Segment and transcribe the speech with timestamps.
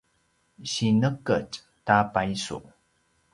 [0.71, 1.51] sineqetj
[1.85, 2.57] ta paisu